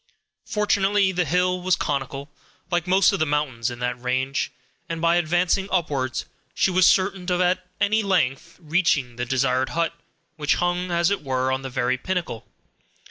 [0.47, 2.31] Fortunately, the hill was conical,
[2.71, 4.51] like most of the mountains in that range,
[4.89, 9.93] and, by advancing upwards, she was certain of at length reaching the desired hut,
[10.37, 12.47] which hung, as it were, on the very pinnacle.